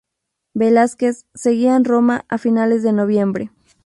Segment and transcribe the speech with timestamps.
[0.55, 3.51] Velázquez seguía en Roma a finales de noviembre.